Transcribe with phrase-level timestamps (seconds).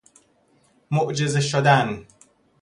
[0.91, 2.05] معجزه شدن